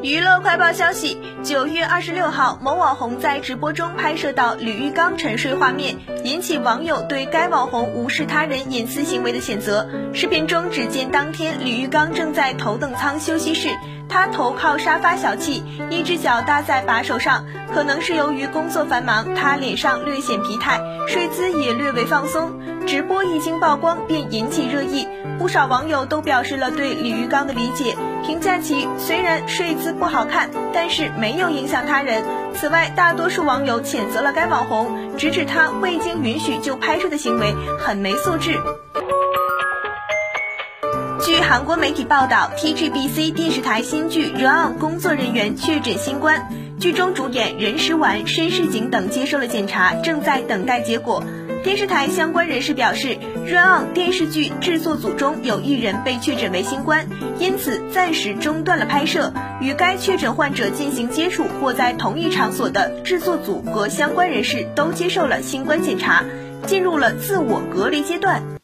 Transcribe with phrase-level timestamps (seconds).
[0.00, 9.88] 娱乐快报消息：九月二十六号，某网红在直播中拍摄到李玉刚沉睡画面，引起网友对该网红无视他人隐私行为的谴责。
[10.14, 13.70] 视频中，只见当天李玉刚正在头等舱休息室，
[14.08, 22.52] 他头靠沙发小憩，一只脚搭在把手上，可能是由于工作繁忙，他脸上略显疲态，睡姿也略为放松。
[22.86, 25.06] 直播一经曝光，便引起热议，
[25.38, 27.94] 不少网友都表示了对李玉刚的理解，
[28.24, 32.24] 评价其虽然睡姿不好看，但是没有影响他人。
[32.54, 38.58] 此外，大多数网友谴责了该网红，直指他未经允许就拍摄的行为很没素质。
[41.20, 51.24] 据韩国媒体报道，TGBC 电视台新剧《Run》工作人员确诊新冠，剧中主演任时完、申世景等接受了检查，正在等待结果。
[51.64, 57.08] 电视台相关人士表示，《Run》电视剧制作组中有一人被确诊为新冠，
[57.40, 59.32] 因此暂时中断了拍摄。
[59.60, 66.24] 与该确诊患者进行接触或在同一场所的制作组和相关人士都接受了新冠检查，
[66.64, 68.57] 进入了自我隔离阶段。